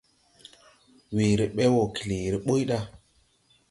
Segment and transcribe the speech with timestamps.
[1.15, 2.79] Weere be wɔ këleere buy da.